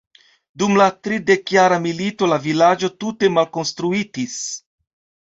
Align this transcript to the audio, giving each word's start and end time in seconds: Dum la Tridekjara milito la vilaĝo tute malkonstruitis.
Dum 0.61 0.77
la 0.77 0.85
Tridekjara 1.07 1.75
milito 1.83 2.29
la 2.31 2.39
vilaĝo 2.45 2.89
tute 3.03 3.29
malkonstruitis. 3.35 4.39